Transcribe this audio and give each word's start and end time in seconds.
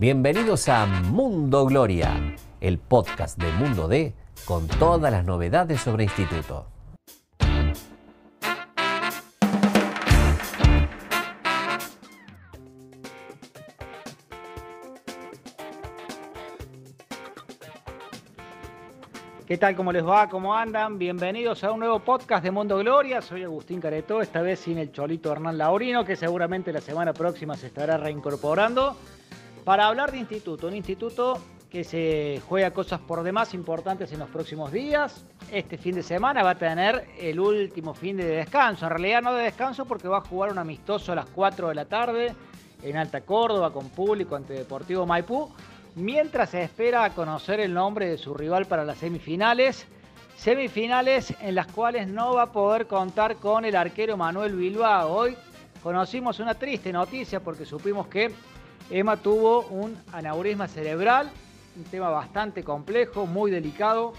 Bienvenidos 0.00 0.68
a 0.68 0.86
Mundo 0.86 1.66
Gloria, 1.66 2.36
el 2.60 2.78
podcast 2.78 3.36
de 3.36 3.50
Mundo 3.54 3.88
D 3.88 4.14
con 4.44 4.68
todas 4.68 5.10
las 5.10 5.24
novedades 5.24 5.80
sobre 5.80 6.04
instituto. 6.04 6.66
¿Qué 19.48 19.58
tal? 19.58 19.74
¿Cómo 19.74 19.90
les 19.90 20.06
va? 20.06 20.28
¿Cómo 20.28 20.54
andan? 20.54 20.96
Bienvenidos 21.00 21.64
a 21.64 21.72
un 21.72 21.80
nuevo 21.80 21.98
podcast 21.98 22.44
de 22.44 22.52
Mundo 22.52 22.78
Gloria. 22.78 23.20
Soy 23.20 23.42
Agustín 23.42 23.80
Caretó, 23.80 24.22
esta 24.22 24.42
vez 24.42 24.60
sin 24.60 24.78
el 24.78 24.92
cholito 24.92 25.32
Hernán 25.32 25.58
Laurino, 25.58 26.04
que 26.04 26.14
seguramente 26.14 26.72
la 26.72 26.80
semana 26.80 27.12
próxima 27.12 27.56
se 27.56 27.66
estará 27.66 27.96
reincorporando 27.96 28.96
para 29.68 29.86
hablar 29.86 30.12
de 30.12 30.16
instituto, 30.16 30.66
un 30.66 30.76
instituto 30.76 31.36
que 31.68 31.84
se 31.84 32.40
juega 32.48 32.70
cosas 32.70 33.00
por 33.00 33.22
demás 33.22 33.52
importantes 33.52 34.10
en 34.12 34.18
los 34.18 34.30
próximos 34.30 34.72
días. 34.72 35.26
Este 35.52 35.76
fin 35.76 35.94
de 35.94 36.02
semana 36.02 36.42
va 36.42 36.52
a 36.52 36.58
tener 36.58 37.06
el 37.18 37.38
último 37.38 37.92
fin 37.92 38.16
de 38.16 38.24
descanso. 38.24 38.86
En 38.86 38.92
realidad 38.92 39.20
no 39.20 39.34
de 39.34 39.44
descanso 39.44 39.84
porque 39.84 40.08
va 40.08 40.16
a 40.16 40.20
jugar 40.22 40.52
un 40.52 40.56
amistoso 40.56 41.12
a 41.12 41.16
las 41.16 41.26
4 41.26 41.68
de 41.68 41.74
la 41.74 41.84
tarde 41.84 42.34
en 42.82 42.96
Alta 42.96 43.20
Córdoba 43.20 43.70
con 43.70 43.90
público 43.90 44.36
ante 44.36 44.54
Deportivo 44.54 45.04
Maipú. 45.04 45.50
Mientras 45.96 46.48
se 46.48 46.62
espera 46.62 47.10
conocer 47.10 47.60
el 47.60 47.74
nombre 47.74 48.08
de 48.08 48.16
su 48.16 48.32
rival 48.32 48.64
para 48.64 48.86
las 48.86 48.96
semifinales. 48.96 49.86
Semifinales 50.38 51.34
en 51.42 51.54
las 51.54 51.66
cuales 51.66 52.08
no 52.08 52.32
va 52.32 52.44
a 52.44 52.52
poder 52.52 52.86
contar 52.86 53.36
con 53.36 53.66
el 53.66 53.76
arquero 53.76 54.16
Manuel 54.16 54.56
Bilbao. 54.56 55.12
Hoy 55.12 55.36
conocimos 55.82 56.40
una 56.40 56.54
triste 56.54 56.90
noticia 56.90 57.40
porque 57.40 57.66
supimos 57.66 58.06
que 58.06 58.32
Emma 58.90 59.18
tuvo 59.18 59.66
un 59.66 59.96
aneurisma 60.12 60.66
cerebral, 60.66 61.30
un 61.76 61.84
tema 61.84 62.08
bastante 62.08 62.64
complejo, 62.64 63.26
muy 63.26 63.50
delicado. 63.50 64.14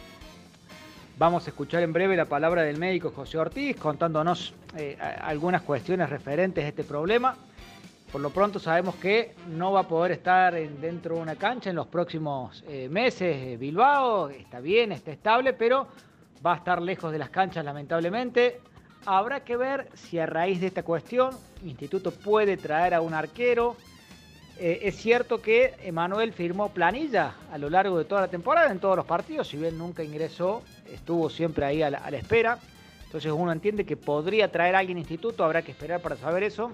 Vamos 1.17 1.47
a 1.47 1.49
escuchar 1.49 1.81
en 1.81 1.91
breve 1.91 2.15
la 2.15 2.25
palabra 2.25 2.61
del 2.61 2.77
médico 2.77 3.11
José 3.11 3.39
Ortiz 3.39 3.75
contándonos 3.77 4.53
eh, 4.77 4.95
algunas 5.21 5.63
cuestiones 5.63 6.09
referentes 6.09 6.63
a 6.63 6.67
este 6.67 6.83
problema. 6.83 7.35
Por 8.11 8.21
lo 8.21 8.29
pronto 8.29 8.59
sabemos 8.59 8.95
que 8.95 9.35
no 9.49 9.71
va 9.71 9.81
a 9.81 9.87
poder 9.87 10.11
estar 10.11 10.53
dentro 10.53 11.15
de 11.15 11.21
una 11.21 11.35
cancha 11.35 11.71
en 11.71 11.75
los 11.75 11.87
próximos 11.87 12.63
eh, 12.67 12.87
meses. 12.89 13.35
Eh, 13.37 13.57
Bilbao 13.57 14.29
está 14.29 14.59
bien, 14.59 14.91
está 14.91 15.11
estable, 15.11 15.53
pero 15.53 15.87
va 16.45 16.53
a 16.53 16.57
estar 16.57 16.79
lejos 16.79 17.11
de 17.11 17.17
las 17.17 17.31
canchas 17.31 17.65
lamentablemente. 17.65 18.61
Habrá 19.05 19.43
que 19.43 19.57
ver 19.57 19.89
si 19.95 20.19
a 20.19 20.27
raíz 20.27 20.61
de 20.61 20.67
esta 20.67 20.83
cuestión 20.83 21.31
el 21.63 21.69
instituto 21.69 22.11
puede 22.11 22.55
traer 22.55 22.93
a 22.93 23.01
un 23.01 23.15
arquero, 23.15 23.75
eh, 24.61 24.87
es 24.89 24.97
cierto 24.97 25.41
que 25.41 25.73
Emanuel 25.83 26.33
firmó 26.33 26.73
planilla 26.73 27.35
a 27.49 27.57
lo 27.57 27.69
largo 27.69 27.97
de 27.97 28.03
toda 28.03 28.21
la 28.21 28.27
temporada 28.27 28.69
en 28.69 28.79
todos 28.79 28.97
los 28.97 29.05
partidos, 29.05 29.47
si 29.47 29.55
bien 29.55 29.77
nunca 29.77 30.03
ingresó, 30.03 30.63
estuvo 30.85 31.29
siempre 31.29 31.65
ahí 31.65 31.81
a 31.81 31.89
la, 31.89 32.09
espera. 32.09 32.59
Entonces 33.05 33.31
uno 33.31 33.53
entiende 33.53 33.85
que 33.85 33.95
podría 33.95 34.51
traer 34.51 34.75
a 34.75 34.79
alguien 34.79 34.97
instituto, 34.97 35.45
habrá 35.45 35.61
que 35.61 35.71
esperar 35.71 36.01
para 36.01 36.17
saber 36.17 36.43
eso. 36.43 36.71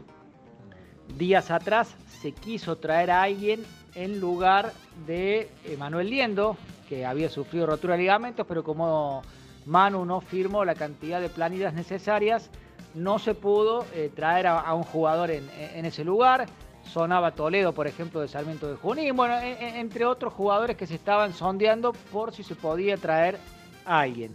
Días 1.16 1.52
atrás 1.52 1.96
se 2.22 2.32
quiso 2.32 2.78
traer 2.78 3.12
a 3.12 3.22
alguien 3.22 3.64
en 3.94 4.20
lugar 4.20 4.74
de 5.06 5.52
Emanuel 5.66 6.10
Liendo, 6.10 6.58
que 6.90 7.06
había 7.06 7.30
sufrido 7.30 7.68
rotura 7.68 7.94
de 7.94 8.02
ligamentos, 8.02 8.48
pero 8.48 8.64
como 8.64 9.22
Manu 9.68 10.06
no 10.06 10.22
firmó 10.22 10.66
la 10.66 10.74
cantidad 10.74 11.22
de 11.22 11.30
planillas 11.30 11.76
necesarias, 11.76 12.50
no 12.96 13.20
se 13.20 13.36
pudo 13.36 13.86
eh, 13.94 14.10
traer 14.16 14.48
a, 14.48 14.74
un 14.74 14.84
jugador 14.84 15.30
en 15.30 15.86
ese 15.86 16.04
lugar 16.04 16.48
sonaba 16.86 17.32
Toledo, 17.32 17.74
por 17.74 17.88
ejemplo, 17.88 18.22
de 18.22 18.28
Sarmiento 18.28 18.68
de 18.68 18.76
Junín, 18.76 19.16
bueno, 19.16 19.36
e, 19.40 19.54
e, 19.54 19.80
entre 19.80 20.06
otros 20.06 20.34
jugadores 20.34 20.78
que 20.78 20.88
se 20.88 20.96
estaban 20.96 21.34
sondeando 21.34 21.94
por 22.12 22.34
si 22.34 22.44
se 22.44 22.56
podía 22.56 22.98
traer 22.98 23.38
a 23.86 24.00
alguien. 24.00 24.34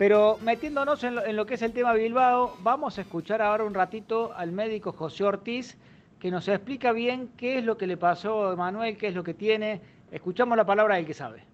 Pero 0.00 0.38
metiéndonos 0.42 1.04
en 1.04 1.36
lo, 1.36 1.44
que 1.44 1.54
es 1.54 1.62
el 1.62 1.72
tema 1.72 1.92
Bilbao, 1.92 2.56
vamos 2.62 2.96
a 2.96 3.02
escuchar 3.02 3.42
ahora 3.42 3.64
un 3.64 3.74
ratito 3.74 4.32
al 4.34 4.50
médico 4.50 4.92
José 4.92 5.24
Ortiz, 5.24 5.76
que 6.18 6.30
nos 6.30 6.48
explica 6.48 6.92
bien 6.92 7.28
qué 7.36 7.58
es 7.58 7.64
lo 7.64 7.76
que 7.76 7.86
le 7.86 7.98
pasó 7.98 8.48
a 8.48 8.56
Manuel, 8.56 8.96
qué 8.96 9.08
es 9.08 9.14
lo 9.14 9.22
que 9.22 9.34
tiene. 9.34 9.82
Escuchamos 10.10 10.56
la 10.56 10.64
palabra 10.64 10.96
del 10.96 11.04
que 11.04 11.12
sabe. 11.12 11.44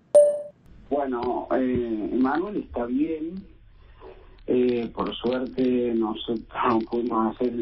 Bueno, 0.89 1.49
eh, 1.57 2.11
Manuel 2.13 2.59
está 2.59 2.87
bien. 2.87 3.45
Eh, 4.47 4.93
por 4.95 5.13
suerte 5.17 5.93
nosotros 5.97 6.85
pudimos 6.91 7.35
hacer 7.35 7.53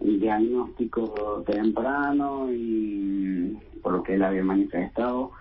diagnóstico 0.00 1.42
temprano 1.46 2.48
y 2.52 3.56
por 3.82 3.92
lo 3.92 4.02
que 4.02 4.14
él 4.14 4.22
había 4.22 4.44
manifestado. 4.44 5.32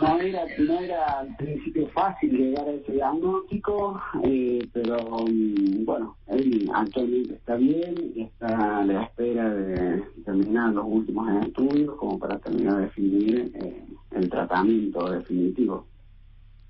No 0.00 0.20
era, 0.20 0.44
no 0.58 0.78
era 0.78 1.20
al 1.20 1.36
principio 1.36 1.88
fácil 1.88 2.30
llegar 2.30 2.68
a 2.68 2.72
ese 2.72 2.92
diagnóstico, 2.92 4.00
eh, 4.22 4.68
pero 4.72 4.98
mm, 5.26 5.84
bueno, 5.84 6.16
él 6.28 6.70
actualmente 6.72 7.34
está 7.34 7.56
bien 7.56 7.94
está 8.16 8.80
a 8.80 8.84
la 8.84 9.04
espera 9.04 9.52
de 9.52 10.02
terminar 10.24 10.74
los 10.74 10.84
últimos 10.86 11.28
estudios 11.46 11.94
como 11.96 12.18
para 12.18 12.38
terminar 12.38 12.76
de 12.76 12.82
definir 12.82 13.52
eh, 13.54 13.84
el 14.12 14.28
tratamiento 14.28 15.10
definitivo. 15.10 15.86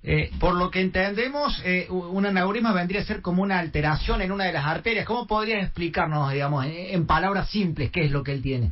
Eh, 0.03 0.31
por 0.39 0.55
lo 0.55 0.71
que 0.71 0.81
entendemos, 0.81 1.61
eh, 1.63 1.87
un 1.89 2.25
aneurisma 2.25 2.73
vendría 2.73 3.01
a 3.01 3.03
ser 3.03 3.21
como 3.21 3.43
una 3.43 3.59
alteración 3.59 4.21
en 4.21 4.31
una 4.31 4.45
de 4.45 4.53
las 4.53 4.65
arterias. 4.65 5.05
¿Cómo 5.05 5.27
podrías 5.27 5.63
explicarnos, 5.63 6.31
digamos, 6.31 6.65
en, 6.65 7.05
palabras 7.05 7.49
simples, 7.49 7.91
qué 7.91 8.05
es 8.05 8.11
lo 8.11 8.23
que 8.23 8.31
él 8.31 8.41
tiene? 8.41 8.71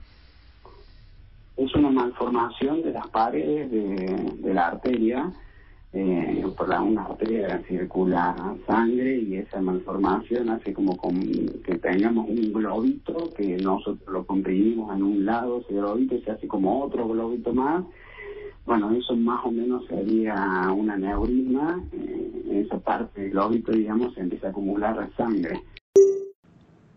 Es 1.55 1.73
una 1.75 1.91
malformación 1.91 2.81
de 2.81 2.93
las 2.93 3.07
paredes 3.09 3.69
de, 3.69 4.53
la 4.53 4.67
arteria. 4.67 5.31
Eh, 5.91 6.45
por 6.55 6.69
la, 6.69 6.81
una 6.81 7.03
arteria 7.03 7.63
circula 7.67 8.35
sangre 8.67 9.17
y 9.17 9.37
esa 9.37 9.59
malformación 9.59 10.49
hace 10.49 10.71
como 10.71 10.95
que 11.65 11.79
tengamos 11.79 12.29
un 12.29 12.53
globito 12.53 13.33
que 13.35 13.57
nosotros 13.57 14.07
lo 14.07 14.23
comprimimos 14.23 14.95
en 14.95 15.01
un 15.01 15.25
lado, 15.25 15.61
ese 15.61 15.73
globito 15.73 16.19
se 16.23 16.29
hace 16.29 16.47
como 16.47 16.83
otro 16.83 17.07
globito 17.07 17.55
más 17.55 17.85
bueno, 18.69 18.91
eso 18.91 19.15
más 19.15 19.43
o 19.43 19.49
menos 19.49 19.83
sería 19.87 20.35
un 20.71 20.91
aneurisma. 20.91 21.83
Eh, 21.91 22.43
en 22.45 22.65
esa 22.65 22.77
parte 22.77 23.21
del 23.21 23.37
óbito, 23.39 23.71
digamos, 23.71 24.13
se 24.13 24.21
empieza 24.21 24.45
a 24.45 24.49
acumular 24.51 25.09
sangre. 25.17 25.63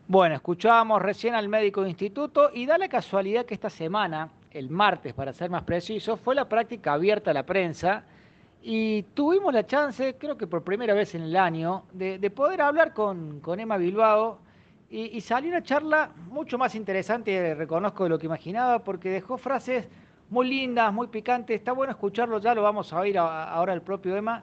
Bueno, 0.07 0.35
escuchábamos 0.35 1.01
recién 1.01 1.35
al 1.35 1.49
médico 1.49 1.83
de 1.83 1.89
instituto 1.89 2.51
y 2.53 2.67
da 2.67 2.77
la 2.77 2.89
casualidad 2.89 3.47
que 3.47 3.55
esta 3.55 3.71
semana, 3.71 4.29
el 4.51 4.69
martes 4.69 5.15
para 5.15 5.33
ser 5.33 5.49
más 5.49 5.63
preciso, 5.63 6.19
fue 6.19 6.35
la 6.35 6.47
práctica 6.47 6.93
abierta 6.93 7.31
a 7.31 7.35
la 7.35 7.47
prensa 7.47 8.05
y 8.63 9.05
tuvimos 9.15 9.55
la 9.55 9.67
chance, 9.67 10.17
creo 10.19 10.37
que 10.37 10.47
por 10.47 10.63
primera 10.65 10.93
vez 10.93 11.15
en 11.15 11.23
el 11.23 11.37
año, 11.37 11.85
de, 11.95 12.31
poder 12.31 12.61
hablar 12.61 12.93
con, 12.93 13.41
con 13.41 13.61
Emma 13.61 13.79
Bilbao 13.79 14.41
y 14.91 15.19
salió 15.23 15.49
una 15.49 15.63
charla 15.63 16.11
mucho 16.29 16.59
más 16.59 16.75
interesante, 16.75 17.55
reconozco, 17.55 18.05
de 18.05 18.11
lo 18.11 18.19
que 18.19 18.27
imaginaba, 18.27 18.81
porque 18.81 19.09
dejó 19.09 19.39
frases 19.39 19.89
muy 20.33 20.49
lindas, 20.49 20.91
muy 20.95 21.09
picantes. 21.09 21.59
Está 21.59 21.73
bueno 21.73 21.93
escucharlo, 21.93 22.41
ya 22.41 22.55
lo 22.55 22.63
vamos 22.63 22.91
a 22.91 23.01
oír 23.01 23.19
ahora 23.19 23.75
el 23.75 23.83
propio 23.83 24.17
Emma. 24.17 24.43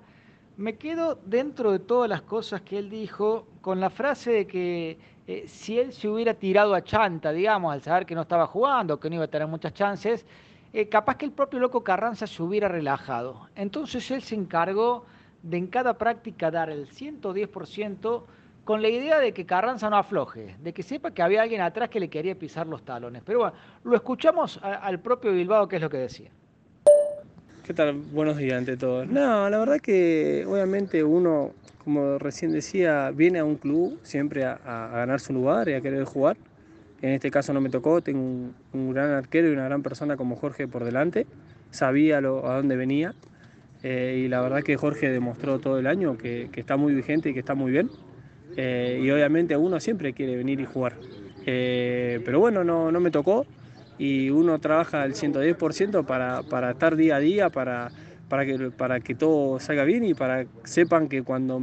Me 0.56 0.76
quedo 0.76 1.18
dentro 1.26 1.72
de 1.72 1.80
todas 1.80 2.08
las 2.08 2.22
cosas 2.22 2.62
que 2.62 2.78
él 2.78 2.92
dijo 2.92 3.48
con 3.62 3.80
la 3.80 3.90
frase 3.90 4.32
de 4.32 4.46
que 4.46 5.00
eh, 5.26 5.46
si 5.48 5.80
él 5.80 5.92
se 5.92 6.08
hubiera 6.08 6.36
tirado 6.36 6.76
a 6.76 6.84
chanta, 6.84 7.32
digamos, 7.32 7.74
al 7.74 7.82
saber 7.82 8.06
que 8.06 8.14
no 8.14 8.22
estaba 8.22 8.46
jugando, 8.46 9.00
que 9.00 9.10
no 9.10 9.16
iba 9.16 9.24
a 9.24 9.30
tener 9.30 9.48
muchas 9.48 9.74
chances, 9.74 10.28
eh, 10.74 10.88
capaz 10.90 11.16
que 11.18 11.26
el 11.26 11.32
propio 11.32 11.58
loco 11.58 11.84
Carranza 11.84 12.28
se 12.28 12.44
hubiera 12.44 12.68
relajado. 12.68 13.48
Entonces 13.56 14.12
él 14.12 14.22
se 14.22 14.36
encargó 14.36 15.06
de 15.42 15.58
en 15.58 15.66
cada 15.66 15.98
práctica 15.98 16.52
dar 16.52 16.70
el 16.70 16.88
110% 16.88 18.24
con 18.70 18.84
la 18.84 18.90
idea 18.90 19.18
de 19.18 19.32
que 19.32 19.48
Carranza 19.48 19.90
no 19.90 19.98
afloje, 19.98 20.56
de 20.62 20.74
que 20.74 20.84
sepa 20.84 21.10
que 21.10 21.24
había 21.24 21.42
alguien 21.42 21.60
atrás 21.60 21.90
que 21.90 22.00
le 22.00 22.08
quería 22.08 22.36
pisar 22.36 22.68
los 22.68 22.86
talones. 22.86 23.24
Pero 23.26 23.40
bueno, 23.40 23.54
lo 23.84 23.96
escuchamos 23.96 24.60
al 24.62 25.00
propio 25.00 25.32
Bilbao, 25.32 25.68
que 25.68 25.78
es 25.78 25.82
lo 25.82 25.90
que 25.90 25.98
decía. 25.98 26.30
¿Qué 27.64 27.74
tal? 27.74 27.94
Buenos 27.94 28.38
días 28.38 28.60
ante 28.60 28.78
todo. 28.78 29.08
No, 29.08 29.50
la 29.50 29.58
verdad 29.58 29.80
que 29.80 30.46
obviamente 30.48 31.04
uno, 31.04 31.54
como 31.84 32.20
recién 32.20 32.52
decía, 32.52 33.10
viene 33.10 33.40
a 33.40 33.44
un 33.44 33.56
club 33.56 34.00
siempre 34.04 34.46
a, 34.46 34.60
ganar 34.94 35.20
su 35.20 35.34
lugar 35.34 35.68
y 35.68 35.74
a 35.74 35.82
querer 35.82 36.04
jugar. 36.04 36.38
En 37.02 37.14
este 37.14 37.32
caso 37.32 37.52
no 37.54 37.62
me 37.62 37.72
tocó, 37.72 38.02
tengo 38.02 38.52
un, 38.74 38.94
gran 38.94 39.10
arquero 39.10 39.50
y 39.50 39.54
una 39.54 39.66
gran 39.66 39.82
persona 39.82 40.16
como 40.16 40.36
Jorge 40.36 40.68
por 40.68 40.84
delante. 40.84 41.26
Sabía 41.72 42.22
lo, 42.22 42.48
a 42.48 42.58
dónde 42.58 42.76
venía 42.76 43.16
eh, 43.82 44.22
y 44.24 44.28
la 44.28 44.42
verdad 44.42 44.62
que 44.62 44.78
Jorge 44.78 45.10
demostró 45.10 45.58
todo 45.58 45.80
el 45.80 45.88
año 45.88 46.20
que 46.20 46.52
está 46.54 46.78
muy 46.78 46.94
vigente 46.94 47.32
y 47.32 47.34
que 47.34 47.40
está 47.40 47.56
muy 47.56 47.72
bien. 47.72 47.90
Eh, 48.58 49.02
y 49.04 49.10
obviamente 49.12 49.56
uno 49.56 49.80
siempre 49.80 50.14
quiere 50.14 50.36
venir 50.36 50.60
y 50.60 50.66
jugar. 50.66 50.94
Eh, 51.46 52.20
pero 52.26 52.40
bueno, 52.40 52.64
no, 52.64 52.92
no, 52.92 53.00
me 53.00 53.12
tocó 53.12 53.46
y 53.98 54.30
uno 54.30 54.60
trabaja 54.60 55.02
al 55.02 55.16
110% 55.16 56.06
para, 56.06 56.44
para 56.44 56.72
estar 56.72 56.96
día 56.96 57.18
a 57.18 57.20
día, 57.20 57.50
para, 57.50 57.92
para, 58.28 58.46
que, 58.46 58.72
para 58.72 59.00
que 59.00 59.16
todo 59.16 59.60
salga 59.60 59.84
bien 59.84 60.04
y 60.04 60.14
para 60.14 60.44
que 60.44 60.50
sepan 60.66 61.08
que 61.08 61.24
cuando 61.24 61.62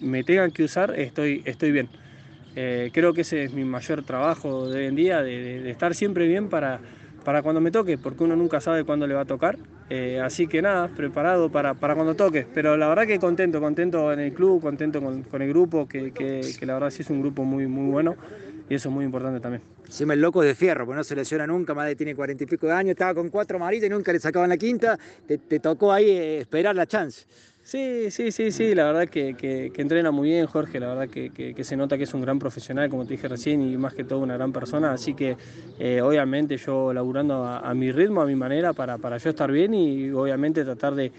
me 0.00 0.24
tengan 0.24 0.50
que 0.50 0.64
usar 0.64 0.98
estoy, 0.98 1.42
estoy 1.44 1.72
bien. 1.72 1.88
Eh, 2.56 2.90
creo 2.92 3.12
que 3.14 3.20
ese 3.20 3.44
es 3.44 3.52
mi 3.52 3.64
mayor 3.64 4.02
trabajo 4.02 4.68
de 4.68 4.80
hoy 4.80 4.86
en 4.86 4.96
día, 4.96 5.22
de, 5.22 5.70
estar 5.70 5.94
siempre 5.94 6.26
bien 6.26 6.48
para, 6.48 6.80
para 7.28 7.42
cuando 7.42 7.60
me 7.60 7.70
toque, 7.70 7.98
porque 7.98 8.24
uno 8.24 8.36
nunca 8.36 8.58
sabe 8.58 8.84
cuándo 8.84 9.06
le 9.06 9.12
va 9.12 9.20
a 9.20 9.24
tocar. 9.26 9.58
Eh, 9.90 10.18
así 10.18 10.46
que 10.46 10.62
nada, 10.62 10.88
preparado 10.88 11.50
para, 11.50 11.74
para, 11.74 11.94
cuando 11.94 12.14
toque. 12.14 12.46
Pero 12.54 12.78
la 12.78 12.88
verdad 12.88 13.06
que 13.06 13.18
contento, 13.18 13.60
contento 13.60 14.10
en 14.14 14.20
el 14.20 14.32
club, 14.32 14.62
contento 14.62 15.02
con, 15.02 15.24
con 15.24 15.42
el 15.42 15.50
grupo, 15.50 15.86
que, 15.86 16.10
que, 16.10 16.64
la 16.64 16.72
verdad 16.72 16.88
sí 16.88 17.02
es 17.02 17.10
un 17.10 17.20
grupo 17.20 17.44
muy, 17.44 17.66
muy 17.66 17.90
bueno 17.90 18.16
y 18.70 18.76
eso 18.76 18.88
es 18.88 18.94
muy 18.94 19.04
importante 19.04 19.40
también. 19.40 19.62
Encima 19.84 20.14
el 20.14 20.22
loco 20.22 20.40
de 20.40 20.54
fierro, 20.54 20.86
porque 20.86 20.96
no 20.96 21.04
se 21.04 21.14
lesiona 21.14 21.46
nunca, 21.46 21.74
más 21.74 21.86
de 21.86 21.96
tiene 21.96 22.14
cuarenta 22.14 22.44
y 22.44 22.46
pico 22.46 22.66
de 22.66 22.72
años, 22.72 22.92
estaba 22.92 23.12
con 23.12 23.28
cuatro 23.28 23.58
amarillas 23.58 23.88
y 23.88 23.90
nunca 23.90 24.10
le 24.10 24.20
sacaban 24.20 24.48
la 24.48 24.56
quinta, 24.56 24.98
te, 25.26 25.36
te 25.36 25.60
tocó 25.60 25.92
ahí 25.92 26.08
eh, 26.08 26.38
esperar 26.38 26.76
la 26.76 26.86
chance. 26.86 27.26
Sí, 27.68 28.10
sí, 28.10 28.32
sí, 28.32 28.50
sí, 28.50 28.74
la 28.74 28.84
verdad 28.84 29.10
que, 29.10 29.34
que, 29.34 29.70
entrena 29.76 30.10
muy 30.10 30.30
bien 30.30 30.46
Jorge, 30.46 30.80
la 30.80 30.86
verdad 30.86 31.06
que, 31.06 31.28
que, 31.28 31.64
se 31.64 31.76
nota 31.76 31.98
que 31.98 32.04
es 32.04 32.14
un 32.14 32.22
gran 32.22 32.38
profesional, 32.38 32.88
como 32.88 33.04
te 33.04 33.12
dije 33.12 33.28
recién, 33.28 33.60
y 33.60 33.76
más 33.76 33.92
que 33.92 34.04
todo 34.04 34.20
una 34.20 34.38
gran 34.38 34.54
persona, 34.54 34.90
así 34.90 35.12
que 35.12 35.36
eh, 35.78 36.00
obviamente 36.00 36.56
yo 36.56 36.94
laburando 36.94 37.44
a, 37.44 37.74
mi 37.74 37.92
ritmo, 37.92 38.22
a 38.22 38.24
mi 38.24 38.36
manera, 38.36 38.72
para, 38.72 38.96
para 38.96 39.18
yo 39.18 39.28
estar 39.28 39.52
bien 39.52 39.74
y 39.74 40.10
obviamente 40.12 40.64
tratar 40.64 40.94
de, 40.94 41.12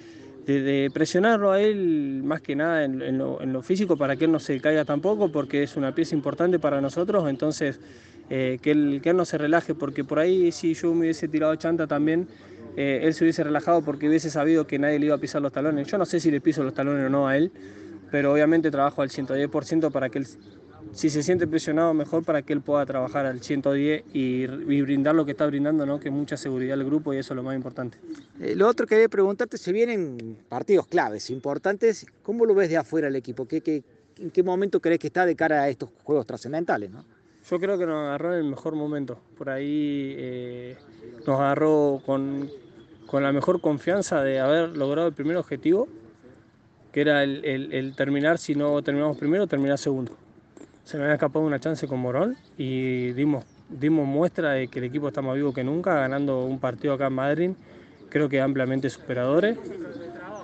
de, 0.48 0.62
de 0.62 0.90
presionarlo 0.92 1.52
a 1.52 1.62
él 1.62 2.24
más 2.24 2.42
que 2.42 2.56
nada 2.56 2.84
en, 2.84 3.00
en, 3.04 3.20
lo, 3.20 3.40
en, 3.44 3.54
lo, 3.54 3.62
físico 3.62 3.96
para 3.96 4.16
que 4.16 4.26
él 4.26 4.32
no 4.32 4.40
se 4.40 4.60
caiga 4.60 4.84
tampoco, 4.86 5.32
porque 5.32 5.62
es 5.62 5.76
una 5.76 5.94
pieza 5.94 6.16
importante 6.16 6.58
para 6.58 6.82
nosotros, 6.82 7.30
entonces 7.30 7.80
eh, 8.32 8.58
que, 8.60 8.72
él, 8.72 9.02
que 9.04 9.12
él 9.12 9.18
no 9.18 9.26
se 9.26 9.38
relaje, 9.38 9.76
porque 9.76 10.04
por 10.04 10.18
ahí 10.18 10.52
si 10.52 10.74
yo 10.74 10.96
me 10.96 11.02
hubiese 11.02 11.28
tirado 11.28 11.56
chanta 11.58 11.86
también 11.86 12.28
eh, 12.82 13.06
él 13.06 13.14
se 13.14 13.26
hubiese 13.26 13.44
relajado 13.44 13.82
porque 13.82 14.08
hubiese 14.08 14.30
sabido 14.30 14.66
que 14.66 14.80
nadie 14.80 15.00
le 15.00 15.08
iba 15.08 15.16
a 15.16 15.18
pisar 15.18 15.42
los 15.42 15.52
talones. 15.52 15.86
Yo 15.88 15.98
no 15.98 16.06
sé 16.06 16.22
si 16.22 16.32
le 16.32 16.40
piso 16.40 16.64
los 16.64 16.74
talones 16.74 17.08
o 17.08 17.10
no 17.10 17.28
a 17.28 17.36
él, 17.36 17.52
pero 18.10 18.32
obviamente 18.32 18.72
trabajo 18.72 19.02
al 19.02 19.10
110% 19.10 19.92
para 19.92 20.08
que 20.08 20.20
él, 20.20 20.28
si 20.94 21.10
se 21.10 21.22
siente 21.22 21.46
presionado, 21.46 21.94
mejor 21.94 22.24
para 22.24 22.42
que 22.42 22.54
él 22.54 22.62
pueda 22.62 22.86
trabajar 22.86 23.26
al 23.26 23.44
110 23.44 24.06
y, 24.14 24.44
y 24.44 24.82
brindar 24.82 25.14
lo 25.14 25.26
que 25.26 25.32
está 25.32 25.46
brindando, 25.46 25.86
¿no? 25.86 26.00
que 26.00 26.08
es 26.08 26.14
mucha 26.14 26.38
seguridad 26.38 26.80
al 26.80 26.86
grupo 26.86 27.14
y 27.14 27.18
eso 27.18 27.34
es 27.34 27.36
lo 27.36 27.44
más 27.44 27.54
importante. 27.54 27.98
Eh, 28.40 28.56
lo 28.56 28.66
otro 28.66 28.88
que 28.88 28.96
quería 28.96 29.10
preguntarte, 29.10 29.58
se 29.58 29.74
vienen 29.74 30.38
partidos 30.48 30.88
claves, 30.88 31.30
importantes, 31.32 32.06
¿cómo 32.24 32.46
lo 32.46 32.56
ves 32.56 32.70
de 32.70 32.78
afuera 32.78 33.10
el 33.10 33.16
equipo? 33.18 33.46
¿Qué, 33.46 33.60
qué, 33.60 33.84
¿En 34.20 34.32
qué 34.32 34.42
momento 34.42 34.80
crees 34.80 35.00
que 35.00 35.08
está 35.08 35.26
de 35.26 35.36
cara 35.36 35.64
a 35.64 35.68
estos 35.68 35.90
juegos 36.02 36.26
trascendentales? 36.26 36.90
¿no? 36.92 37.04
Yo 37.50 37.60
creo 37.60 37.78
que 37.78 37.86
nos 37.86 37.98
agarró 37.98 38.34
en 38.36 38.46
el 38.46 38.50
mejor 38.50 38.76
momento. 38.76 39.20
Por 39.38 39.50
ahí 39.50 40.16
eh, 40.18 40.78
nos 41.28 41.40
agarró 41.42 42.02
con, 42.06 42.50
con 43.10 43.24
la 43.24 43.32
mejor 43.32 43.60
confianza 43.60 44.22
de 44.22 44.40
haber 44.40 44.78
logrado 44.78 45.08
el 45.08 45.16
primer 45.16 45.36
objetivo, 45.38 45.88
que 46.92 47.02
era 47.02 47.24
el, 47.24 47.44
el, 47.44 47.74
el, 47.74 47.96
terminar, 47.96 48.38
si 48.38 48.54
no 48.54 48.84
terminamos 48.84 49.18
primero, 49.18 49.48
terminar 49.48 49.80
segundo. 49.80 50.12
Se 50.84 50.98
me 50.98 51.06
había 51.06 51.16
escapado 51.16 51.44
una 51.44 51.60
chance 51.60 51.88
con 51.88 52.00
Morón 52.00 52.38
y 52.56 53.14
dimos, 53.14 53.46
dimos 53.68 54.08
muestra 54.08 54.52
de 54.52 54.68
que 54.68 54.78
el 54.78 54.86
equipo 54.86 55.08
está 55.08 55.24
más 55.24 55.36
vivo 55.36 55.52
que 55.52 55.64
nunca, 55.64 55.96
ganando 55.96 56.46
un 56.46 56.60
partido 56.60 56.94
acá 56.94 57.08
en 57.08 57.14
Madrid, 57.14 57.52
creo 58.10 58.30
que 58.30 58.42
ampliamente 58.42 58.88
superadores. 58.92 59.58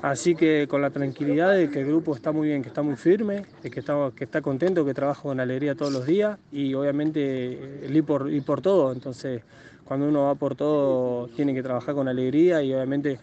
Así 0.02 0.34
que 0.34 0.68
con 0.68 0.82
la 0.82 0.90
tranquilidad 0.90 1.54
de 1.54 1.70
que 1.70 1.82
el 1.82 1.86
grupo 1.86 2.16
está 2.16 2.32
muy 2.32 2.48
bien, 2.48 2.64
que 2.64 2.70
está 2.70 2.82
muy 2.82 2.96
firme, 2.96 3.46
que 3.62 3.80
está, 3.80 4.12
que 4.16 4.24
está 4.24 4.42
contento, 4.42 4.84
que 4.84 4.96
trabaja 4.96 5.22
con 5.22 5.40
alegría 5.40 5.76
todos 5.76 5.94
los 5.94 6.08
días 6.08 6.40
y 6.52 6.74
obviamente 6.74 7.86
el 7.86 7.96
ir 7.96 8.04
por, 8.04 8.28
ir 8.32 8.44
por 8.44 8.62
todo. 8.62 8.92
Entonces, 8.92 9.44
cuando 9.86 10.08
uno 10.10 10.24
va 10.24 10.36
por 10.36 10.56
todo, 10.56 11.28
tiene 11.30 11.54
que 11.54 11.64
trabajar 11.64 11.96
con 11.96 12.08
alegría 12.08 12.62
y 12.62 12.74
obviamente 12.74 13.20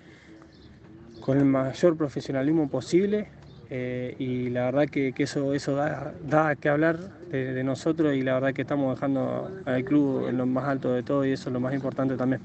con 1.20 1.38
el 1.38 1.44
mayor 1.44 1.96
profesionalismo 1.96 2.68
posible. 2.68 3.28
Eh, 3.74 4.14
y 4.18 4.50
la 4.50 4.66
verdad 4.66 4.88
que, 4.88 5.14
eso, 5.16 5.54
eso 5.54 5.74
da, 5.74 6.12
da, 6.28 6.56
que 6.56 6.68
hablar 6.68 6.98
de, 7.30 7.54
de, 7.54 7.64
nosotros 7.64 8.14
y 8.14 8.20
la 8.20 8.34
verdad 8.34 8.52
que 8.52 8.62
estamos 8.62 8.94
dejando 8.94 9.50
al 9.64 9.82
club 9.82 10.28
en 10.28 10.36
lo 10.36 10.44
más 10.44 10.66
alto 10.66 10.92
de 10.92 11.02
todo 11.02 11.24
y 11.24 11.32
eso 11.32 11.48
es 11.48 11.54
lo 11.54 11.60
más 11.60 11.72
importante 11.72 12.16
también. 12.16 12.42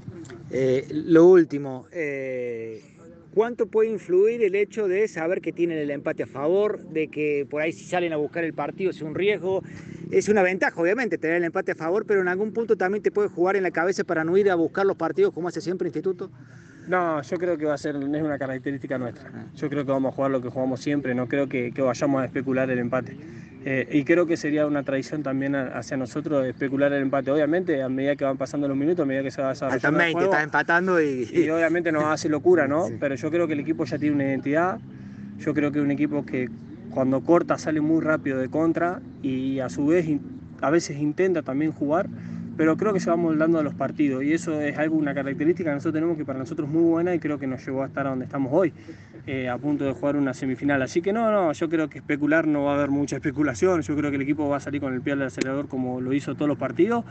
Eh, 0.50 0.86
lo 0.90 1.26
último, 1.26 1.86
eh, 1.92 2.80
¿cuánto 3.34 3.66
puede 3.66 3.90
influir 3.90 4.42
el 4.42 4.54
hecho 4.54 4.88
de 4.88 5.06
saber 5.06 5.42
que 5.42 5.52
tienen 5.52 5.76
el 5.76 5.90
empate 5.90 6.22
a 6.22 6.26
favor, 6.26 6.78
de 6.78 7.08
que 7.08 7.46
por 7.48 7.60
ahí 7.60 7.72
si 7.72 7.84
salen 7.84 8.14
a 8.14 8.16
buscar 8.16 8.44
el 8.44 8.54
partido 8.54 8.90
es 8.90 9.02
un 9.02 9.14
riesgo? 9.14 9.62
Es 10.10 10.28
una 10.28 10.42
ventaja, 10.42 10.80
obviamente, 10.80 11.18
tener 11.18 11.36
el 11.36 11.44
empate 11.44 11.72
a 11.72 11.74
favor, 11.74 12.06
pero 12.06 12.20
en 12.20 12.28
algún 12.28 12.52
punto 12.52 12.76
también 12.76 13.02
te 13.02 13.10
puede 13.10 13.28
jugar 13.28 13.56
en 13.56 13.62
la 13.62 13.70
cabeza 13.70 14.04
para 14.04 14.24
no 14.24 14.36
ir 14.36 14.50
a 14.50 14.54
buscar 14.54 14.86
los 14.86 14.96
partidos 14.96 15.32
como 15.34 15.48
hace 15.48 15.60
siempre 15.60 15.88
Instituto. 15.88 16.30
No, 16.88 17.20
yo 17.20 17.36
creo 17.36 17.58
que 17.58 17.66
va 17.66 17.74
a 17.74 17.78
ser, 17.78 17.96
es 17.96 18.02
una 18.02 18.38
característica 18.38 18.96
nuestra. 18.96 19.30
Yo 19.54 19.68
creo 19.68 19.84
que 19.84 19.92
vamos 19.92 20.12
a 20.12 20.16
jugar 20.16 20.30
lo 20.30 20.40
que 20.40 20.48
jugamos 20.48 20.80
siempre, 20.80 21.14
no 21.14 21.28
creo 21.28 21.48
que, 21.48 21.72
que 21.72 21.82
vayamos 21.82 22.22
a 22.22 22.24
especular 22.24 22.70
el 22.70 22.78
empate. 22.78 23.16
Eh, 23.64 23.86
y 23.90 24.04
creo 24.04 24.26
que 24.26 24.38
sería 24.38 24.66
una 24.66 24.82
tradición 24.82 25.22
también 25.22 25.54
hacia 25.54 25.98
nosotros 25.98 26.46
especular 26.46 26.90
el 26.92 27.02
empate. 27.02 27.30
Obviamente, 27.30 27.82
a 27.82 27.88
medida 27.90 28.16
que 28.16 28.24
van 28.24 28.38
pasando 28.38 28.66
los 28.68 28.76
minutos, 28.76 29.02
a 29.02 29.06
medida 29.06 29.22
que 29.22 29.30
se 29.30 29.42
va 29.42 29.50
desarrollando 29.50 29.82
También, 29.82 30.08
el 30.08 30.12
juego, 30.14 30.32
estás 30.32 30.44
empatando 30.44 31.02
y... 31.02 31.28
y 31.30 31.50
obviamente 31.50 31.92
nos 31.92 32.04
hace 32.04 32.30
locura, 32.30 32.66
¿no? 32.66 32.86
Sí. 32.88 32.94
Pero 32.98 33.16
yo 33.16 33.30
creo 33.30 33.46
que 33.46 33.52
el 33.52 33.60
equipo 33.60 33.84
ya 33.84 33.98
tiene 33.98 34.14
una 34.14 34.24
identidad. 34.24 34.78
Yo 35.38 35.52
creo 35.52 35.70
que 35.70 35.78
es 35.78 35.84
un 35.84 35.90
equipo 35.90 36.24
que 36.24 36.48
cuando 36.90 37.20
corta 37.20 37.58
sale 37.58 37.80
muy 37.80 38.00
rápido 38.00 38.38
de 38.38 38.48
contra 38.48 39.00
y 39.22 39.60
a 39.60 39.68
su 39.68 39.86
vez 39.86 40.06
a 40.60 40.70
veces 40.70 40.98
intenta 40.98 41.42
también 41.42 41.72
jugar 41.72 42.08
pero 42.58 42.76
creo 42.76 42.92
que 42.92 42.98
se 42.98 43.08
va 43.08 43.14
moldando 43.14 43.60
a 43.60 43.62
los 43.62 43.74
partidos 43.74 44.24
y 44.24 44.32
eso 44.32 44.60
es 44.60 44.76
algo, 44.76 44.96
una 44.96 45.14
característica 45.14 45.70
que 45.70 45.74
nosotros 45.74 45.94
tenemos 45.94 46.16
que 46.16 46.24
para 46.24 46.40
nosotros 46.40 46.68
es 46.68 46.74
muy 46.74 46.82
buena 46.82 47.14
y 47.14 47.20
creo 47.20 47.38
que 47.38 47.46
nos 47.46 47.64
llevó 47.64 47.84
a 47.84 47.86
estar 47.86 48.06
a 48.08 48.10
donde 48.10 48.24
estamos 48.24 48.52
hoy, 48.52 48.72
eh, 49.26 49.48
a 49.48 49.58
punto 49.58 49.84
de 49.84 49.92
jugar 49.92 50.16
una 50.16 50.34
semifinal. 50.34 50.82
Así 50.82 51.02
que 51.02 51.12
no, 51.12 51.30
no, 51.30 51.52
yo 51.52 51.68
creo 51.68 51.88
que 51.88 51.98
especular 51.98 52.46
no 52.46 52.64
va 52.64 52.72
a 52.72 52.74
haber 52.76 52.90
mucha 52.90 53.16
especulación, 53.16 53.82
yo 53.82 53.96
creo 53.96 54.10
que 54.10 54.16
el 54.16 54.22
equipo 54.22 54.48
va 54.48 54.56
a 54.56 54.60
salir 54.60 54.80
con 54.80 54.94
el 54.94 55.00
pie 55.00 55.14
al 55.14 55.22
acelerador 55.22 55.68
como 55.68 56.00
lo 56.00 56.12
hizo 56.12 56.34
todos 56.34 56.48
los 56.48 56.58
partidos 56.58 57.04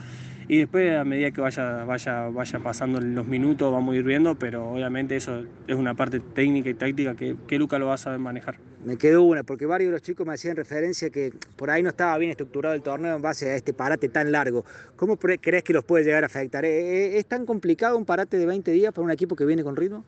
y 0.50 0.60
después 0.60 0.98
a 0.98 1.04
medida 1.04 1.32
que 1.32 1.42
vaya, 1.42 1.84
vaya, 1.84 2.30
vaya 2.30 2.60
pasando 2.60 3.02
los 3.02 3.28
minutos 3.28 3.72
vamos 3.72 3.94
a 3.94 3.98
ir 3.98 4.04
viendo, 4.04 4.36
pero 4.36 4.72
obviamente 4.72 5.16
eso 5.18 5.44
es 5.68 5.76
una 5.76 5.94
parte 5.94 6.22
técnica 6.22 6.70
y 6.70 6.74
táctica 6.74 7.16
que, 7.16 7.36
que 7.48 7.60
Luca 7.60 7.78
lo 7.78 7.88
va 7.88 7.96
a 7.96 7.98
saber 7.98 8.20
manejar. 8.20 8.58
Me 8.86 8.98
quedó 8.98 9.24
una, 9.24 9.44
porque 9.44 9.66
varios 9.66 9.90
de 9.90 9.94
los 9.94 10.02
chicos 10.02 10.26
me 10.26 10.34
hacían 10.34 10.56
referencia 10.56 11.10
que 11.10 11.34
por 11.58 11.70
ahí 11.70 11.84
no 11.84 11.90
estaba 11.90 12.18
bien 12.18 12.32
estructurado 12.32 12.74
el 12.76 12.82
torneo 12.82 13.18
en 13.18 13.22
base 13.22 13.50
a 13.50 13.56
este 13.56 13.74
parate 13.74 14.08
tan 14.08 14.32
largo. 14.32 14.64
¿Cómo 14.96 15.18
crees 15.18 15.64
que 15.64 15.74
los 15.74 15.84
puede 15.84 16.06
llegar 16.06 16.24
a 16.24 16.28
afectar? 16.28 16.64
¿Es 16.64 17.26
tan 17.26 17.46
complicado 17.46 17.98
un 17.98 18.06
parate 18.06 18.38
de 18.38 18.46
20 18.46 18.72
días 18.72 18.94
para 18.94 19.04
un 19.04 19.12
equipo 19.12 19.36
que 19.36 19.46
viene 19.46 19.64
con 19.64 19.76
ritmo? 19.76 20.06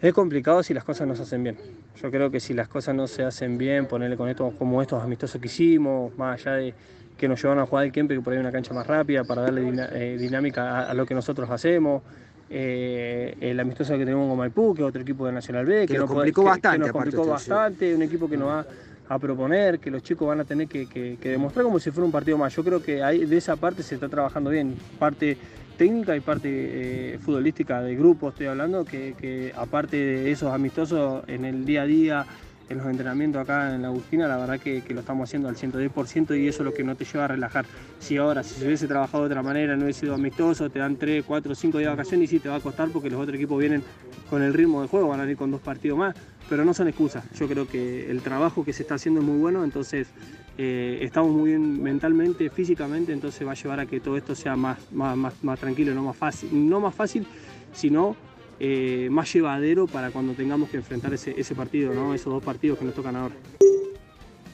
Es 0.00 0.12
complicado 0.12 0.62
si 0.62 0.74
las 0.74 0.84
cosas 0.84 1.08
no 1.08 1.16
se 1.16 1.22
hacen 1.22 1.42
bien. 1.42 1.56
Yo 2.02 2.10
creo 2.10 2.30
que 2.30 2.40
si 2.40 2.52
las 2.52 2.68
cosas 2.68 2.94
no 2.94 3.06
se 3.06 3.24
hacen 3.24 3.56
bien, 3.56 3.86
ponerle 3.86 4.16
con 4.16 4.28
estos 4.28 4.54
como 4.54 4.82
estos 4.82 5.02
amistosos 5.02 5.40
que 5.40 5.46
hicimos, 5.46 6.16
más 6.18 6.40
allá 6.40 6.56
de 6.56 6.74
que 7.16 7.28
nos 7.28 7.42
llevan 7.42 7.58
a 7.58 7.66
jugar 7.66 7.86
el 7.86 7.92
Kempe, 7.92 8.14
que 8.14 8.20
por 8.20 8.34
ahí 8.34 8.38
una 8.38 8.52
cancha 8.52 8.74
más 8.74 8.86
rápida 8.86 9.24
para 9.24 9.42
darle 9.42 9.62
eh, 9.92 10.18
dinámica 10.18 10.80
a, 10.80 10.90
a, 10.90 10.94
lo 10.94 11.06
que 11.06 11.14
nosotros 11.14 11.48
hacemos. 11.50 12.02
Eh, 12.48 13.36
el 13.40 13.58
amistoso 13.58 13.94
que 13.94 14.04
tenemos 14.04 14.28
con 14.28 14.38
Maipú, 14.38 14.74
que 14.74 14.82
es 14.82 14.88
otro 14.88 15.02
equipo 15.02 15.26
de 15.26 15.32
Nacional 15.32 15.64
B, 15.64 15.86
que, 15.86 15.94
que 15.94 15.98
nos 15.98 16.10
complicó 16.10 16.44
bastante, 16.44 16.68
que, 16.68 16.72
que 16.74 16.78
nos 16.78 16.92
complicó 16.92 17.26
bastante, 17.26 17.94
un 17.94 18.02
equipo 18.02 18.28
que 18.28 18.36
nos 18.36 18.48
va 18.48 18.66
a 19.08 19.18
proponer, 19.18 19.78
que 19.78 19.90
los 19.90 20.02
chicos 20.02 20.28
van 20.28 20.40
a 20.40 20.44
tener 20.44 20.68
que, 20.68 20.86
que, 20.86 21.16
que, 21.20 21.28
demostrar 21.30 21.64
como 21.64 21.80
si 21.80 21.90
fuera 21.90 22.04
un 22.04 22.12
partido 22.12 22.38
más. 22.38 22.54
Yo 22.54 22.62
creo 22.62 22.82
que 22.82 23.02
ahí, 23.02 23.24
de 23.24 23.36
esa 23.36 23.56
parte 23.56 23.82
se 23.82 23.94
está 23.94 24.08
trabajando 24.08 24.50
bien, 24.50 24.76
parte 24.98 25.36
técnica 25.76 26.16
y 26.16 26.20
parte 26.20 26.48
eh, 26.50 27.18
futbolística 27.18 27.80
de 27.82 27.94
grupo 27.94 28.30
estoy 28.30 28.46
hablando, 28.46 28.84
que, 28.84 29.14
que, 29.18 29.52
aparte 29.56 29.96
de 29.96 30.30
esos 30.30 30.52
amistosos 30.52 31.24
en 31.28 31.44
el 31.44 31.64
día 31.64 31.82
a 31.82 31.86
día, 31.86 32.26
en 32.68 32.78
los 32.78 32.86
entrenamientos 32.86 33.42
acá 33.42 33.74
en 33.74 33.82
la 33.82 33.88
Agustina, 33.88 34.26
la 34.26 34.36
verdad 34.36 34.58
que, 34.58 34.82
lo 34.88 35.00
estamos 35.00 35.28
haciendo 35.28 35.48
al 35.48 35.56
110% 35.56 36.38
y 36.38 36.48
eso 36.48 36.62
es 36.62 36.64
lo 36.64 36.74
que 36.74 36.82
no 36.82 36.96
te 36.96 37.04
lleva 37.04 37.26
a 37.26 37.28
relajar. 37.28 37.64
Si 37.98 38.16
ahora, 38.16 38.42
si 38.42 38.54
se 38.54 38.66
hubiese 38.66 38.86
trabajado 38.86 39.24
de 39.24 39.30
otra 39.30 39.42
manera, 39.42 39.76
no 39.76 39.84
hubiese 39.84 40.00
sido 40.00 40.14
amistoso, 40.14 40.68
te 40.70 40.78
dan 40.78 40.96
3, 40.96 41.24
4, 41.24 41.54
5 41.54 41.78
días 41.78 41.90
de 41.90 41.96
vacaciones 41.96 42.32
y 42.32 42.36
sí 42.36 42.40
te 42.40 42.48
va 42.48 42.56
a 42.56 42.60
costar 42.60 42.88
porque 42.90 43.10
los 43.10 43.20
otros 43.20 43.36
equipos 43.36 43.58
vienen 43.58 43.82
con 44.28 44.42
el 44.42 44.52
ritmo 44.52 44.82
de 44.82 44.88
juego, 44.88 45.08
van 45.08 45.20
a 45.20 45.30
ir 45.30 45.36
con 45.36 45.50
dos 45.50 45.60
partidos 45.60 45.98
más, 45.98 46.14
pero 46.48 46.64
no 46.64 46.74
son 46.74 46.88
excusas. 46.88 47.24
Yo 47.38 47.46
creo 47.48 47.68
que 47.68 48.10
el 48.10 48.22
trabajo 48.22 48.64
que 48.64 48.72
se 48.72 48.82
está 48.82 48.96
haciendo 48.96 49.20
es 49.20 49.26
muy 49.26 49.38
bueno, 49.38 49.62
entonces 49.62 50.08
eh, 50.58 50.98
estamos 51.02 51.32
muy 51.32 51.50
bien 51.50 51.82
mentalmente, 51.82 52.50
físicamente, 52.50 53.12
entonces 53.12 53.46
va 53.46 53.52
a 53.52 53.54
llevar 53.54 53.80
a 53.80 53.86
que 53.86 54.00
todo 54.00 54.16
esto 54.16 54.34
sea 54.34 54.56
más, 54.56 54.78
más, 54.92 55.16
más, 55.16 55.44
más 55.44 55.60
tranquilo, 55.60 55.94
no 55.94 56.02
más 56.02 56.16
fácil, 56.16 56.68
no 56.68 56.80
más 56.80 56.94
fácil, 56.94 57.26
sino 57.72 58.16
eh, 58.58 59.08
más 59.10 59.32
llevadero 59.32 59.86
para 59.86 60.10
cuando 60.10 60.32
tengamos 60.34 60.68
que 60.68 60.78
enfrentar 60.78 61.12
ese, 61.12 61.54
partido, 61.54 62.14
esos 62.14 62.32
dos 62.32 62.42
partidos 62.42 62.78
que 62.78 62.84
nos 62.84 62.94
tocan 62.94 63.16
ahora. 63.16 63.34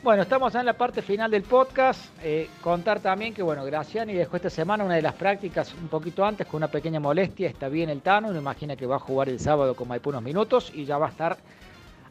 Bueno, 0.03 0.23
estamos 0.23 0.53
en 0.57 0.67
la 0.67 0.73
parte 0.73 1.01
final 1.01 1.31
del 1.31 1.45
podcast. 1.45 2.07
Eh, 2.25 2.49
contar 2.61 2.99
también 2.99 3.33
que, 3.33 3.41
bueno, 3.41 3.65
Graciani 3.65 4.13
dejó 4.13 4.35
esta 4.35 4.51
semana 4.51 4.83
una 4.83 4.97
de 4.97 5.03
las 5.03 5.15
prácticas 5.15 5.73
un 5.81 5.87
poquito 5.87 6.25
antes 6.25 6.45
con 6.49 6.59
una 6.59 6.67
pequeña 6.67 6.99
molestia. 6.99 7.49
Está 7.49 7.69
bien 7.69 7.89
el 7.89 8.03
Tano, 8.03 8.31
uno 8.31 8.41
imagina 8.41 8.75
que 8.75 8.85
va 8.85 8.97
a 8.97 8.99
jugar 8.99 9.29
el 9.29 9.39
sábado 9.39 9.77
con 9.77 9.87
Maipú 9.87 10.11
unos 10.11 10.25
minutos 10.25 10.73
y 10.75 10.87
ya 10.87 10.99
va 10.99 11.07
a 11.07 11.11
estar 11.11 11.39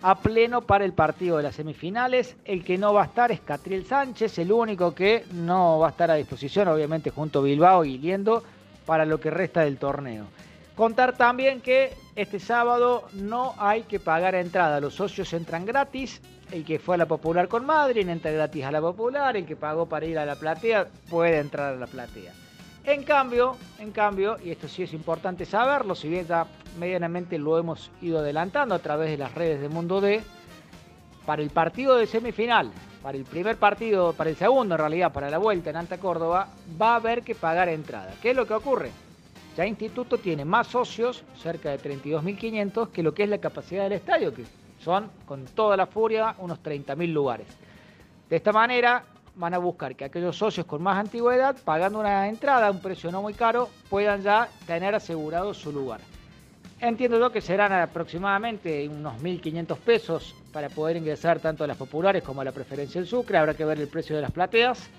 a 0.01 0.19
pleno 0.19 0.61
para 0.61 0.85
el 0.85 0.93
partido 0.93 1.35
de 1.35 1.43
las 1.43 1.55
semifinales. 1.55 2.37
El 2.45 2.63
que 2.63 2.77
no 2.77 2.93
va 2.93 3.01
a 3.01 3.05
estar 3.07 3.29
es 3.29 3.41
Catriel 3.41 3.85
Sánchez, 3.85 4.39
el 4.39 4.53
único 4.53 4.95
que 4.95 5.25
no 5.33 5.79
va 5.79 5.87
a 5.87 5.91
estar 5.91 6.09
a 6.09 6.15
disposición, 6.15 6.69
obviamente, 6.69 7.09
junto 7.09 7.39
a 7.39 7.43
Bilbao 7.43 7.83
y 7.83 7.97
Liendo, 7.97 8.41
para 8.85 9.03
lo 9.03 9.19
que 9.19 9.31
resta 9.31 9.61
del 9.61 9.77
torneo. 9.77 10.27
Contar 10.81 11.15
también 11.15 11.61
que 11.61 11.93
este 12.15 12.39
sábado 12.39 13.07
no 13.13 13.53
hay 13.59 13.83
que 13.83 13.99
pagar 13.99 14.33
entrada, 14.33 14.79
los 14.79 14.95
socios 14.95 15.31
entran 15.33 15.63
gratis, 15.63 16.19
el 16.51 16.65
que 16.65 16.79
fue 16.79 16.95
a 16.95 16.97
la 16.97 17.05
popular 17.05 17.47
con 17.47 17.67
Madrid 17.67 18.09
entra 18.09 18.31
gratis 18.31 18.65
a 18.65 18.71
la 18.71 18.81
popular, 18.81 19.37
el 19.37 19.45
que 19.45 19.55
pagó 19.55 19.85
para 19.85 20.07
ir 20.07 20.17
a 20.17 20.25
la 20.25 20.37
platea 20.37 20.87
puede 21.07 21.37
entrar 21.37 21.75
a 21.75 21.77
la 21.77 21.85
platea. 21.85 22.33
En 22.83 23.03
cambio, 23.03 23.57
en 23.77 23.91
cambio, 23.91 24.39
y 24.43 24.49
esto 24.49 24.67
sí 24.67 24.81
es 24.81 24.93
importante 24.93 25.45
saberlo, 25.45 25.93
si 25.93 26.09
bien 26.09 26.25
ya 26.25 26.47
medianamente 26.79 27.37
lo 27.37 27.59
hemos 27.59 27.91
ido 28.01 28.17
adelantando 28.17 28.73
a 28.73 28.79
través 28.79 29.11
de 29.11 29.19
las 29.19 29.35
redes 29.35 29.61
de 29.61 29.69
Mundo 29.69 30.01
D, 30.01 30.23
para 31.27 31.43
el 31.43 31.51
partido 31.51 31.95
de 31.95 32.07
semifinal, 32.07 32.71
para 33.03 33.19
el 33.19 33.25
primer 33.25 33.57
partido, 33.57 34.13
para 34.13 34.31
el 34.31 34.35
segundo 34.35 34.73
en 34.73 34.79
realidad, 34.79 35.13
para 35.13 35.29
la 35.29 35.37
vuelta 35.37 35.69
en 35.69 35.75
Alta 35.75 35.99
Córdoba, 35.99 36.47
va 36.81 36.93
a 36.93 36.95
haber 36.95 37.21
que 37.21 37.35
pagar 37.35 37.69
entrada. 37.69 38.15
¿Qué 38.19 38.31
es 38.31 38.35
lo 38.35 38.47
que 38.47 38.55
ocurre? 38.55 38.89
Ya 39.57 39.65
Instituto 39.65 40.17
tiene 40.17 40.45
más 40.45 40.67
socios, 40.67 41.23
cerca 41.35 41.71
de 41.71 41.79
32.500, 41.79 42.89
que 42.89 43.03
lo 43.03 43.13
que 43.13 43.23
es 43.23 43.29
la 43.29 43.39
capacidad 43.39 43.83
del 43.83 43.93
estadio, 43.93 44.33
que 44.33 44.45
son, 44.79 45.09
con 45.25 45.45
toda 45.45 45.75
la 45.75 45.87
furia, 45.87 46.35
unos 46.39 46.63
30.000 46.63 47.11
lugares. 47.11 47.47
De 48.29 48.37
esta 48.37 48.53
manera, 48.53 49.03
van 49.35 49.53
a 49.53 49.57
buscar 49.57 49.95
que 49.95 50.05
aquellos 50.05 50.37
socios 50.37 50.65
con 50.65 50.81
más 50.81 50.97
antigüedad, 50.97 51.57
pagando 51.63 51.99
una 51.99 52.27
entrada 52.27 52.71
un 52.71 52.81
precio 52.81 53.11
no 53.11 53.21
muy 53.21 53.33
caro, 53.33 53.69
puedan 53.89 54.21
ya 54.21 54.47
tener 54.65 54.95
asegurado 54.95 55.53
su 55.53 55.71
lugar. 55.71 55.99
Entiendo 56.79 57.19
yo 57.19 57.31
que 57.31 57.41
serán 57.41 57.71
aproximadamente 57.73 58.87
unos 58.87 59.21
1.500 59.21 59.77
pesos 59.77 60.35
para 60.51 60.69
poder 60.69 60.97
ingresar 60.97 61.39
tanto 61.39 61.63
a 61.63 61.67
las 61.67 61.77
populares 61.77 62.23
como 62.23 62.41
a 62.41 62.43
la 62.43 62.51
preferencia 62.51 62.99
del 62.99 63.07
Sucre. 63.07 63.37
Habrá 63.37 63.53
que 63.53 63.65
ver 63.65 63.79
el 63.79 63.87
precio 63.87 64.15
de 64.15 64.23
las 64.23 64.31
plateas, 64.31 64.89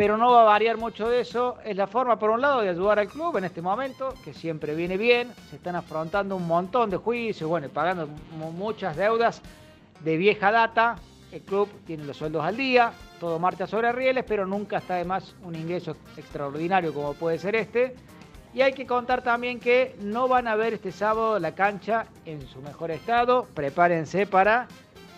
pero 0.00 0.16
no 0.16 0.30
va 0.30 0.40
a 0.40 0.44
variar 0.44 0.78
mucho 0.78 1.10
de 1.10 1.20
eso. 1.20 1.58
Es 1.62 1.76
la 1.76 1.86
forma, 1.86 2.18
por 2.18 2.30
un 2.30 2.40
lado, 2.40 2.62
de 2.62 2.70
ayudar 2.70 2.98
al 2.98 3.06
club 3.06 3.36
en 3.36 3.44
este 3.44 3.60
momento, 3.60 4.14
que 4.24 4.32
siempre 4.32 4.74
viene 4.74 4.96
bien. 4.96 5.30
Se 5.50 5.56
están 5.56 5.76
afrontando 5.76 6.36
un 6.36 6.46
montón 6.46 6.88
de 6.88 6.96
juicios, 6.96 7.50
bueno, 7.50 7.68
pagando 7.68 8.08
muchas 8.56 8.96
deudas 8.96 9.42
de 10.02 10.16
vieja 10.16 10.50
data. 10.50 10.96
El 11.30 11.42
club 11.42 11.68
tiene 11.86 12.04
los 12.04 12.16
sueldos 12.16 12.42
al 12.42 12.56
día, 12.56 12.94
todo 13.20 13.38
marcha 13.38 13.66
sobre 13.66 13.92
rieles, 13.92 14.24
pero 14.26 14.46
nunca 14.46 14.78
está 14.78 14.94
de 14.94 15.04
más 15.04 15.34
un 15.44 15.54
ingreso 15.54 15.94
extraordinario 16.16 16.94
como 16.94 17.12
puede 17.12 17.38
ser 17.38 17.54
este. 17.54 17.94
Y 18.54 18.62
hay 18.62 18.72
que 18.72 18.86
contar 18.86 19.20
también 19.20 19.60
que 19.60 19.96
no 20.00 20.28
van 20.28 20.48
a 20.48 20.56
ver 20.56 20.72
este 20.72 20.92
sábado 20.92 21.38
la 21.38 21.54
cancha 21.54 22.06
en 22.24 22.40
su 22.48 22.62
mejor 22.62 22.90
estado. 22.90 23.46
Prepárense 23.52 24.26
para 24.26 24.66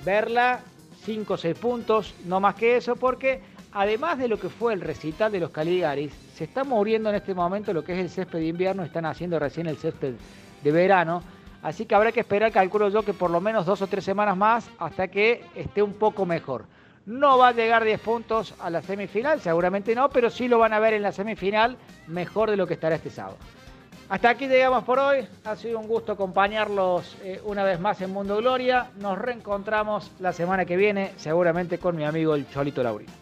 verla 0.04 0.58
5 1.04 1.34
o 1.34 1.36
6 1.36 1.56
puntos, 1.56 2.14
no 2.24 2.40
más 2.40 2.56
que 2.56 2.76
eso, 2.76 2.96
porque 2.96 3.51
además 3.72 4.18
de 4.18 4.28
lo 4.28 4.38
que 4.38 4.48
fue 4.48 4.74
el 4.74 4.80
recital 4.80 5.32
de 5.32 5.40
los 5.40 5.50
Caligaris, 5.50 6.12
se 6.34 6.44
está 6.44 6.64
muriendo 6.64 7.08
en 7.08 7.16
este 7.16 7.34
momento 7.34 7.72
lo 7.72 7.84
que 7.84 7.92
es 7.92 7.98
el 7.98 8.10
césped 8.10 8.38
de 8.38 8.46
invierno, 8.46 8.82
están 8.82 9.06
haciendo 9.06 9.38
recién 9.38 9.66
el 9.66 9.76
césped 9.76 10.14
de 10.62 10.72
verano. 10.72 11.22
Así 11.62 11.86
que 11.86 11.94
habrá 11.94 12.12
que 12.12 12.20
esperar, 12.20 12.50
calculo 12.50 12.88
yo, 12.88 13.04
que 13.04 13.12
por 13.12 13.30
lo 13.30 13.40
menos 13.40 13.66
dos 13.66 13.82
o 13.82 13.86
tres 13.86 14.04
semanas 14.04 14.36
más 14.36 14.68
hasta 14.78 15.08
que 15.08 15.44
esté 15.54 15.82
un 15.82 15.94
poco 15.94 16.26
mejor. 16.26 16.64
No 17.06 17.38
va 17.38 17.48
a 17.48 17.52
llegar 17.52 17.82
10 17.82 18.00
puntos 18.00 18.54
a 18.60 18.70
la 18.70 18.80
semifinal, 18.80 19.40
seguramente 19.40 19.94
no, 19.94 20.08
pero 20.08 20.30
sí 20.30 20.46
lo 20.46 20.58
van 20.58 20.72
a 20.72 20.78
ver 20.78 20.94
en 20.94 21.02
la 21.02 21.10
semifinal 21.10 21.76
mejor 22.06 22.50
de 22.50 22.56
lo 22.56 22.66
que 22.66 22.74
estará 22.74 22.96
este 22.96 23.10
sábado. 23.10 23.38
Hasta 24.08 24.30
aquí 24.30 24.46
llegamos 24.46 24.84
por 24.84 24.98
hoy. 24.98 25.26
Ha 25.44 25.56
sido 25.56 25.78
un 25.78 25.88
gusto 25.88 26.12
acompañarlos 26.12 27.16
eh, 27.22 27.40
una 27.44 27.64
vez 27.64 27.80
más 27.80 28.00
en 28.02 28.12
Mundo 28.12 28.36
Gloria. 28.36 28.90
Nos 28.98 29.18
reencontramos 29.18 30.12
la 30.20 30.32
semana 30.32 30.64
que 30.64 30.76
viene, 30.76 31.12
seguramente 31.16 31.78
con 31.78 31.96
mi 31.96 32.04
amigo 32.04 32.34
el 32.34 32.48
Cholito 32.50 32.82
Laurino. 32.82 33.21